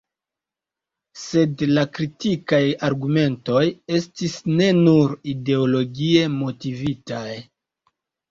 Sed 1.23 1.59
la 1.77 1.81
kritikaj 1.97 2.61
argumentoj 2.87 3.61
estis 3.99 4.39
ne 4.53 4.69
nur 4.79 5.13
ideologie 5.35 6.25
motivitaj. 6.39 7.29